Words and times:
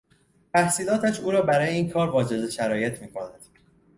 تحصیلاتش 0.53 1.19
او 1.19 1.31
را 1.31 1.41
برای 1.41 1.69
این 1.69 1.89
کار 1.89 2.09
واجد 2.09 2.49
شرایط 2.49 3.01
می 3.01 3.11
کند. 3.13 3.45